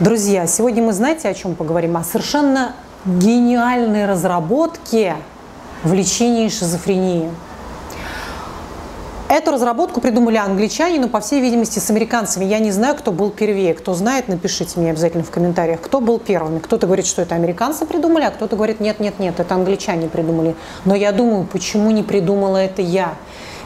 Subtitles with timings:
[0.00, 1.96] Друзья, сегодня мы знаете, о чем поговорим?
[1.96, 2.74] О совершенно
[3.06, 5.14] гениальной разработке
[5.84, 7.30] в лечении шизофрении.
[9.28, 12.44] Эту разработку придумали англичане, но, по всей видимости, с американцами.
[12.44, 13.72] Я не знаю, кто был первее.
[13.72, 16.58] Кто знает, напишите мне обязательно в комментариях, кто был первыми.
[16.58, 20.56] Кто-то говорит, что это американцы придумали, а кто-то говорит, нет, нет, нет, это англичане придумали.
[20.84, 23.14] Но я думаю, почему не придумала это я?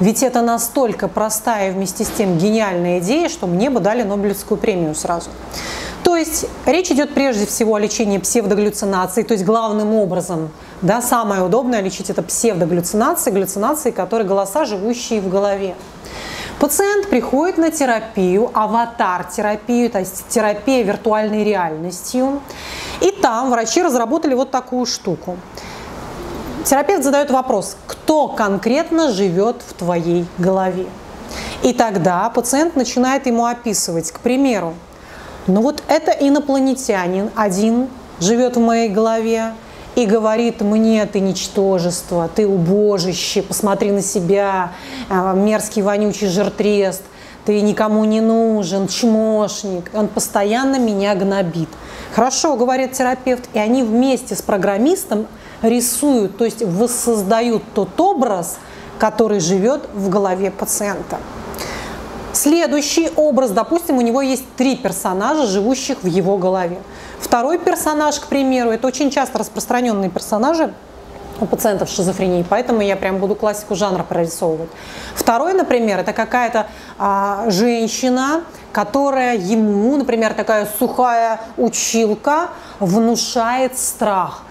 [0.00, 4.58] Ведь это настолько простая и вместе с тем гениальная идея, что мне бы дали Нобелевскую
[4.58, 5.30] премию сразу.
[6.06, 11.42] То есть речь идет прежде всего о лечении псевдогаллюцинаций, то есть главным образом, да, самое
[11.42, 15.74] удобное лечить это псевдогаллюцинации, галлюцинации, которые голоса, живущие в голове.
[16.60, 22.40] Пациент приходит на терапию, аватар-терапию, то есть терапия виртуальной реальностью.
[23.00, 25.36] И там врачи разработали вот такую штуку.
[26.64, 30.86] Терапевт задает вопрос, кто конкретно живет в твоей голове?
[31.64, 34.74] И тогда пациент начинает ему описывать, к примеру,
[35.46, 37.88] ну вот это инопланетянин один
[38.20, 39.52] живет в моей голове
[39.94, 44.72] и говорит мне, ты ничтожество, ты убожище, посмотри на себя,
[45.08, 47.02] а, мерзкий вонючий жертрест,
[47.46, 49.90] ты никому не нужен, чмошник.
[49.94, 51.68] Он постоянно меня гнобит.
[52.12, 55.26] Хорошо, говорит терапевт, и они вместе с программистом
[55.62, 58.58] рисуют, то есть воссоздают тот образ,
[58.98, 61.18] который живет в голове пациента.
[62.36, 66.76] Следующий образ, допустим, у него есть три персонажа, живущих в его голове.
[67.18, 70.74] Второй персонаж, к примеру, это очень часто распространенные персонажи
[71.40, 74.68] у пациентов с шизофренией, поэтому я прям буду классику жанра прорисовывать.
[75.14, 76.66] Второй, например, это какая-то
[76.98, 82.50] а, женщина, которая ему, например, такая сухая училка,
[82.80, 84.42] внушает страх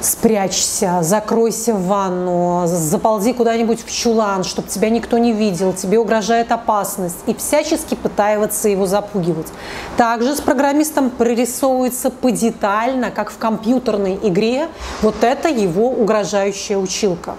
[0.00, 6.52] спрячься, закройся в ванну, заползи куда-нибудь в чулан, чтобы тебя никто не видел, тебе угрожает
[6.52, 9.48] опасность, и всячески пытается его запугивать.
[9.96, 14.68] Также с программистом прорисовывается подетально, как в компьютерной игре,
[15.02, 17.34] вот это его угрожающая училка.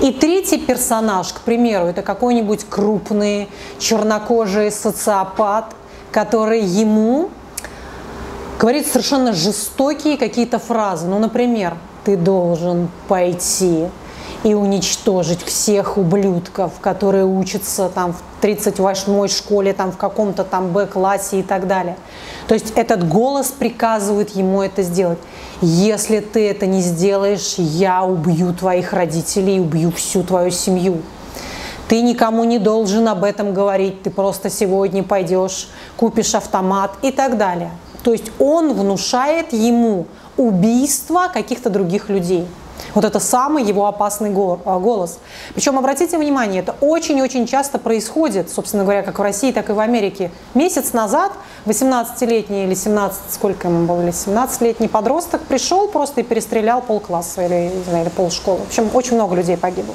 [0.00, 5.66] И третий персонаж, к примеру, это какой-нибудь крупный чернокожий социопат,
[6.10, 7.30] который ему
[8.58, 11.06] говорит совершенно жестокие какие-то фразы.
[11.06, 13.86] Ну, например, ты должен пойти
[14.42, 21.40] и уничтожить всех ублюдков, которые учатся там в 38-й школе, там в каком-то там Б-классе
[21.40, 21.96] и так далее.
[22.46, 25.18] То есть этот голос приказывает ему это сделать.
[25.60, 31.02] Если ты это не сделаешь, я убью твоих родителей, убью всю твою семью.
[31.88, 37.36] Ты никому не должен об этом говорить, ты просто сегодня пойдешь, купишь автомат и так
[37.36, 37.72] далее.
[38.02, 40.06] То есть он внушает ему
[40.40, 42.46] убийство каких-то других людей.
[42.94, 45.18] Вот это самый его опасный а, голос.
[45.54, 49.78] Причем, обратите внимание, это очень-очень часто происходит, собственно говоря, как в России, так и в
[49.78, 50.30] Америке.
[50.54, 51.32] Месяц назад
[51.66, 57.70] 18-летний или 17, сколько ему было, или 17-летний подросток пришел просто и перестрелял полкласса или,
[57.76, 58.60] не знаю, или полшколы.
[58.60, 59.94] В общем, очень много людей погибло.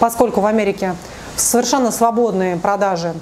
[0.00, 0.96] Поскольку в Америке
[1.36, 3.14] совершенно свободные продажи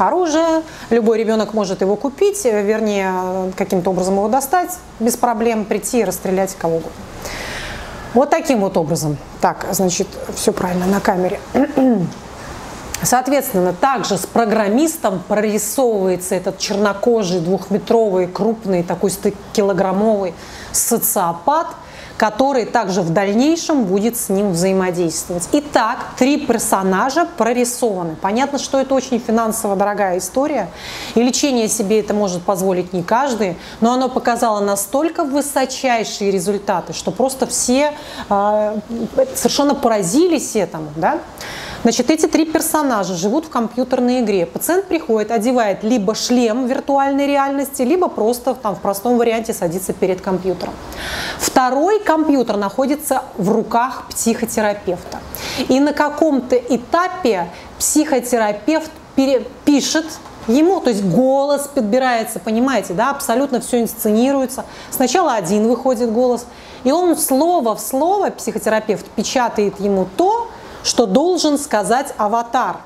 [0.00, 4.70] оружие, любой ребенок может его купить, э, вернее, каким-то образом его достать,
[5.00, 6.92] без проблем прийти и расстрелять кого угодно.
[8.14, 9.16] Вот таким вот образом.
[9.40, 11.40] Так, значит, все правильно на камере.
[13.02, 20.34] Соответственно, также с программистом прорисовывается этот чернокожий, двухметровый, крупный, такой 100-килограммовый
[20.72, 21.68] социопат–
[22.18, 25.48] который также в дальнейшем будет с ним взаимодействовать.
[25.52, 28.16] Итак, три персонажа прорисованы.
[28.20, 30.68] Понятно, что это очень финансово дорогая история,
[31.14, 37.12] и лечение себе это может позволить не каждый, но оно показало настолько высочайшие результаты, что
[37.12, 37.92] просто все
[38.28, 38.76] э,
[39.36, 40.88] совершенно поразились этому.
[40.96, 41.20] Да?
[41.82, 44.46] Значит, эти три персонажа живут в компьютерной игре.
[44.46, 50.20] Пациент приходит, одевает либо шлем виртуальной реальности, либо просто там, в простом варианте садится перед
[50.20, 50.74] компьютером.
[51.38, 55.18] Второй компьютер находится в руках психотерапевта.
[55.68, 58.90] И на каком-то этапе психотерапевт
[59.64, 60.06] пишет
[60.46, 64.64] ему, то есть голос подбирается, понимаете, да, абсолютно все инсценируется.
[64.90, 66.46] Сначала один выходит голос,
[66.84, 70.37] и он слово в слово, психотерапевт печатает ему то,
[70.88, 72.78] что должен сказать аватар.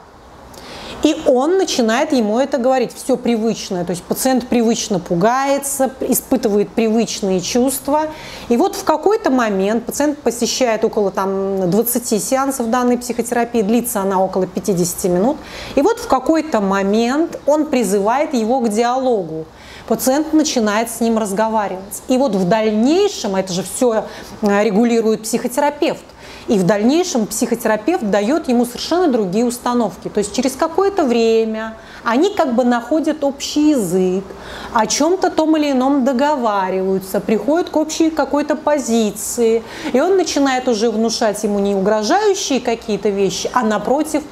[1.02, 3.84] И он начинает ему это говорить, все привычное.
[3.84, 8.02] То есть пациент привычно пугается, испытывает привычные чувства.
[8.49, 14.22] И вот в какой-то момент пациент посещает около там, 20 сеансов данной психотерапии, длится она
[14.22, 15.38] около 50 минут.
[15.75, 19.46] И вот в какой-то момент он призывает его к диалогу
[19.88, 22.02] пациент начинает с ним разговаривать.
[22.08, 24.06] И вот в дальнейшем, это же все
[24.40, 26.04] э, регулирует психотерапевт,
[26.49, 30.09] И в дальнейшем психотерапевт дает ему совершенно другие установки.
[30.09, 34.25] То есть через какое-то время они как бы находят общий язык,
[34.73, 39.62] о чем-то том или ином договариваются, приходят к общей какой-то позиции,
[39.93, 44.23] и он начинает уже внушать ему не угрожающие какие-то вещи, а напротив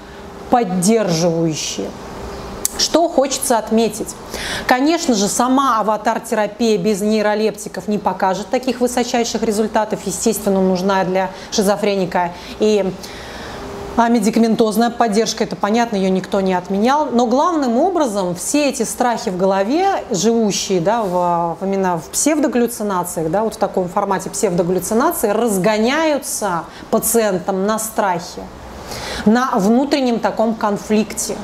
[0.51, 1.89] поддерживающие.
[2.81, 4.17] Что хочется отметить?
[4.67, 10.01] Конечно же, сама аватар-терапия без нейролептиков не покажет таких высочайших результатов.
[10.07, 12.91] Естественно, нужна для шизофреника и
[13.97, 17.11] а медикаментозная поддержка, это понятно, ее никто не отменял.
[17.13, 23.45] Но главным образом все эти страхи в голове, живущие да, в, именно в псевдогаллюцинациях, да,
[23.45, 28.43] вот в таком формате псевдогаллюцинации, разгоняются пациентам на страхе
[29.27, 31.37] на внутреннем таком конфликте.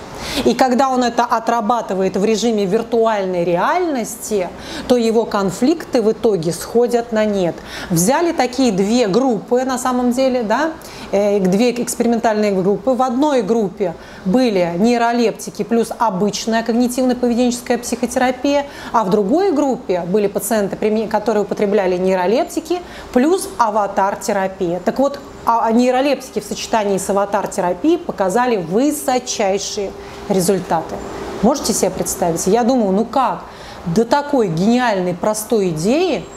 [0.45, 4.49] И когда он это отрабатывает в режиме виртуальной реальности,
[4.89, 7.55] то его конфликты в итоге сходят на нет.
[7.91, 10.73] Взяли такие две группы на самом деле, да,
[11.13, 12.93] э, две экспериментальные группы.
[12.93, 13.95] В одной группе
[14.25, 20.77] были нейролептики плюс обычная когнитивно-поведенческая психотерапия, а в другой группе были пациенты,
[21.09, 22.81] которые употребляли нейролептики
[23.13, 24.81] плюс аватар-терапия.
[24.85, 25.19] Так вот,
[25.49, 27.66] а нейролептики в сочетании с аватар-терапией
[27.99, 29.91] показали высочайшие
[30.29, 30.97] результаты.
[31.43, 32.47] Можете себе представить?
[32.47, 33.43] Я думаю, ну как?
[33.87, 36.25] До такой гениальной, простой идеи–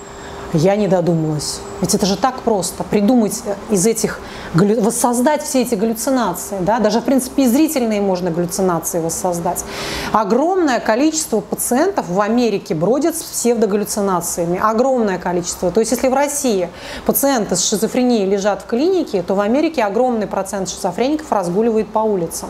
[0.54, 1.60] я не додумалась.
[1.82, 2.84] Ведь это же так просто.
[2.84, 4.20] Придумать из этих,
[4.54, 6.58] воссоздать все эти галлюцинации.
[6.62, 6.80] Да?
[6.80, 9.64] Даже, в принципе, и зрительные можно галлюцинации воссоздать.
[10.12, 14.60] Огромное количество пациентов в Америке бродят с псевдогаллюцинациями.
[14.62, 15.72] Огромное количество.
[15.72, 16.70] То есть, если в России
[17.06, 22.50] пациенты с шизофренией лежат в клинике, то в Америке огромный процент шизофреников разгуливает по улицам.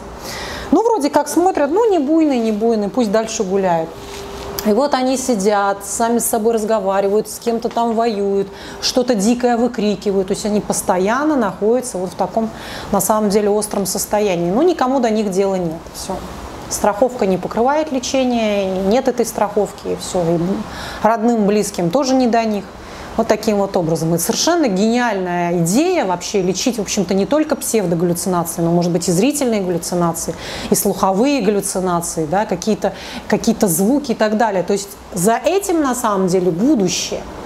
[0.72, 3.90] Ну, вроде как смотрят, ну, не буйный, не буйный, пусть дальше гуляют.
[4.66, 8.50] И вот они сидят, сами с собой разговаривают, с кем-то там воюют,
[8.82, 10.28] что-то дикое выкрикивают.
[10.28, 12.50] То есть они постоянно находятся вот в таком,
[12.92, 14.52] на самом деле, остром состоянии.
[14.52, 15.80] Но никому до них дела нет.
[15.96, 16.18] Все.
[16.70, 20.22] Страховка не покрывает лечение, нет этой страховки, и все.
[20.22, 20.40] И
[21.02, 22.66] родным, близким тоже не до них.
[23.20, 24.14] Вот таким вот образом.
[24.14, 29.12] Это совершенно гениальная идея вообще лечить, в общем-то, не только псевдогаллюцинации, но, может быть, и
[29.12, 30.34] зрительные галлюцинации,
[30.70, 32.94] и слуховые галлюцинации, да, какие-то
[33.28, 34.64] какие звуки и так далее.
[34.64, 37.20] То есть за этим, на самом деле, будущее–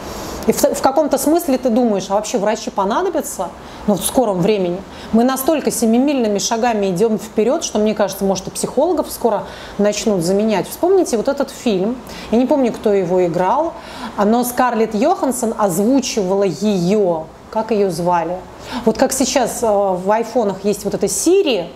[0.47, 3.49] и в, в каком-то смысле ты думаешь, а вообще врачи понадобятся
[3.87, 4.81] ну, в скором времени?
[5.11, 9.43] Мы настолько семимильными шагами идем вперед, что, мне кажется, может, и психологов скоро
[9.77, 10.67] начнут заменять.
[10.67, 11.97] Вспомните вот этот фильм,
[12.31, 13.73] я не помню, кто его играл,
[14.17, 18.37] но Скарлетт Йоханссон озвучивала ее, как ее звали?
[18.85, 21.67] Вот как сейчас э, в айфонах есть вот эта Siri,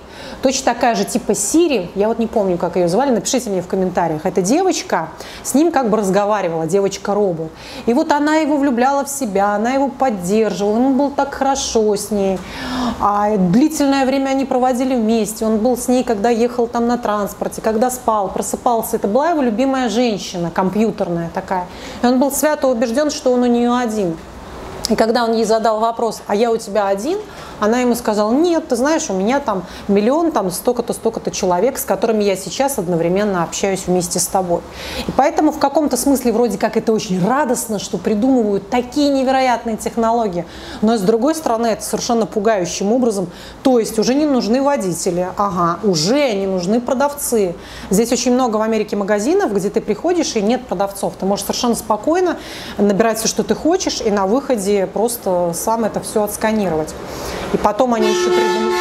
[0.41, 3.67] Точно такая же типа Сири, я вот не помню, как ее звали, напишите мне в
[3.67, 4.25] комментариях.
[4.25, 5.09] Эта девочка
[5.43, 7.51] с ним как бы разговаривала, девочка-робот.
[7.85, 12.11] И вот она его влюбляла в себя, она его поддерживала, ему было так хорошо с
[12.11, 12.39] ней.
[12.99, 17.61] А длительное время они проводили вместе, он был с ней, когда ехал там на транспорте,
[17.61, 18.97] когда спал, просыпался.
[18.97, 21.65] Это была его любимая женщина, компьютерная такая.
[22.03, 24.15] И он был свято убежден, что он у нее один.
[24.89, 27.19] И когда он ей задал вопрос, а я у тебя один,
[27.60, 31.84] она ему сказала, нет, ты знаешь, у меня там миллион, там столько-то, столько-то человек, с
[31.84, 34.62] которыми я сейчас одновременно общаюсь вместе с тобой.
[35.07, 40.45] И поэтому в каком-то смысле вроде как это очень радостно, что придумывают такие невероятные технологии.
[40.81, 43.30] Но с другой стороны, это совершенно пугающим образом.
[43.63, 47.56] То есть уже не нужны водители, ага, уже не нужны продавцы.
[47.89, 51.13] Здесь очень много в Америке магазинов, где ты приходишь и нет продавцов.
[51.19, 52.38] Ты можешь совершенно спокойно
[52.77, 56.93] набирать все, что ты хочешь, и на выходе просто сам это все отсканировать.
[57.53, 58.75] И потом они еще придумали...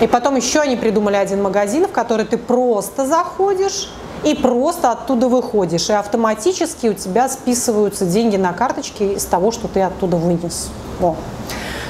[0.00, 3.90] И потом еще они придумали один магазин, в который ты просто заходишь
[4.24, 5.88] и просто оттуда выходишь.
[5.88, 10.68] И автоматически у тебя списываются деньги на карточке из того, что ты оттуда вынес.
[10.98, 11.16] Во.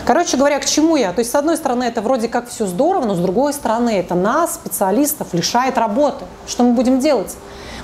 [0.07, 1.13] Короче говоря, к чему я?
[1.13, 4.15] То есть, с одной стороны, это вроде как все здорово, но с другой стороны, это
[4.15, 6.25] нас, специалистов, лишает работы.
[6.47, 7.35] Что мы будем делать?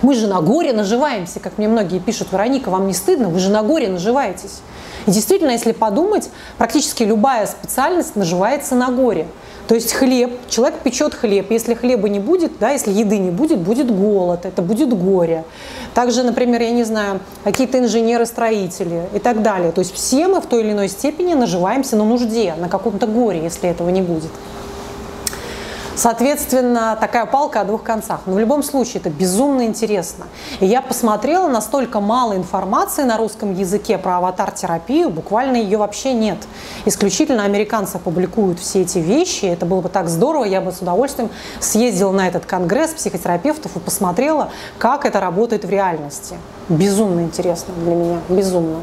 [0.02, 3.28] Мы же на горе наживаемся, как мне многие пишут, Вероника, вам не стыдно?
[3.28, 4.60] Вы же на горе наживаетесь.
[5.06, 6.28] И действительно, если подумать,
[6.58, 9.28] практически любая специальность наживается на горе.
[9.68, 13.60] То есть хлеб, человек печет хлеб, если хлеба не будет, да, если еды не будет,
[13.60, 15.44] будет голод, это будет горе.
[15.94, 19.70] Также, например, я не знаю, какие-то инженеры-строители и так далее.
[19.70, 23.40] То есть все мы в той или иной степени наживаемся на нужде, на каком-то горе,
[23.42, 24.30] если этого не будет.
[25.94, 28.20] Соответственно, такая палка о двух концах.
[28.26, 30.26] Но в любом случае это безумно интересно.
[30.60, 36.38] И я посмотрела, настолько мало информации на русском языке про аватар-терапию, буквально ее вообще нет.
[36.86, 39.44] Исключительно американцы публикуют все эти вещи.
[39.44, 41.30] Это было бы так здорово, я бы с удовольствием
[41.60, 46.36] съездила на этот конгресс психотерапевтов и посмотрела, как это работает в реальности.
[46.68, 48.78] Безумно интересно для меня, безумно.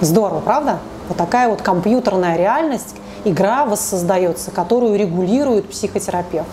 [0.00, 0.80] Здорово, правда?
[1.08, 6.48] Вот такая вот компьютерная реальность, игра воссоздается, которую регулирует психотерапевт.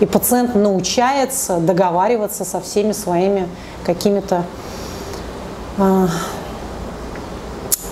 [0.00, 3.48] И пациент научается договариваться со всеми своими
[3.84, 4.44] какими-то
[5.78, 6.06] э,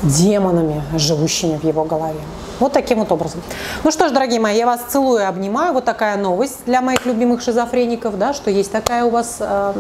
[0.03, 2.21] демонами, живущими в его голове.
[2.61, 3.41] Вот таким вот образом.
[3.85, 5.73] Ну что ж, дорогие мои, я вас целую и обнимаю.
[5.73, 9.73] Вот такая новость для моих любимых шизофреников, да, что есть такая у вас э,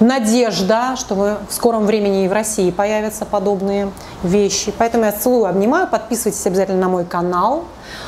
[0.00, 3.90] надежда, что вы в скором времени и в России появятся подобные
[4.24, 4.72] вещи.
[4.76, 5.86] Поэтому я целую, обнимаю.
[5.86, 7.64] Подписывайтесь обязательно на мой канал.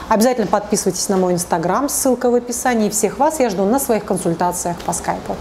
[0.09, 2.90] Обязательно подписывайтесь на мой инстаграм, ссылка в описании.
[2.90, 5.37] Всех вас я жду на своих консультациях по скайпу.